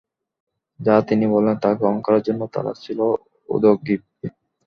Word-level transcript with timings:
যা 0.79 0.95
তিনি 1.07 1.25
বলবেন, 1.33 1.55
তা 1.63 1.69
গ্রহণ 1.73 1.97
করার 2.05 2.21
জন্যে 2.21 2.45
তারা 2.55 2.71
ছিল 2.83 2.99
উদগ্রীব। 3.49 4.01